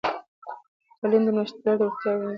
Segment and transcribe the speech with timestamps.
[0.99, 2.29] تعلیم د نوښتګرو وړتیاوې زیاتوي.